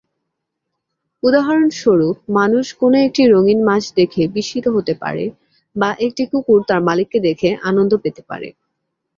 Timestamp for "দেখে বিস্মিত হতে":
3.95-4.93